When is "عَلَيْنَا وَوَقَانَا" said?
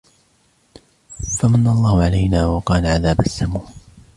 2.03-2.89